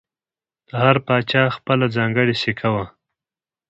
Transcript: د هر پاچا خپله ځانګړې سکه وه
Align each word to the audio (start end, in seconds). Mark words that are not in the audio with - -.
د 0.67 0.69
هر 0.83 0.95
پاچا 1.05 1.43
خپله 1.57 1.85
ځانګړې 1.95 2.35
سکه 2.43 2.67
وه 2.73 2.85